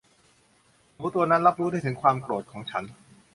[0.95, 2.83] หนูตัวนั้นรับรู้ได้ถึงความโกรธของฉัน